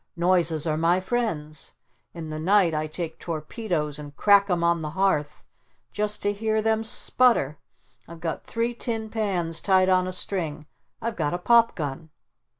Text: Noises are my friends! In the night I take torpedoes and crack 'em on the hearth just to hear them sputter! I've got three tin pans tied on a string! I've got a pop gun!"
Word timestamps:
Noises 0.17 0.65
are 0.65 0.77
my 0.79 0.99
friends! 0.99 1.75
In 2.11 2.31
the 2.31 2.39
night 2.39 2.73
I 2.73 2.87
take 2.87 3.19
torpedoes 3.19 3.99
and 3.99 4.15
crack 4.17 4.49
'em 4.49 4.63
on 4.63 4.79
the 4.79 4.89
hearth 4.89 5.45
just 5.91 6.23
to 6.23 6.33
hear 6.33 6.59
them 6.59 6.83
sputter! 6.83 7.59
I've 8.07 8.19
got 8.19 8.43
three 8.43 8.73
tin 8.73 9.09
pans 9.11 9.59
tied 9.61 9.89
on 9.89 10.07
a 10.07 10.11
string! 10.11 10.65
I've 11.03 11.15
got 11.15 11.35
a 11.35 11.37
pop 11.37 11.75
gun!" 11.75 12.09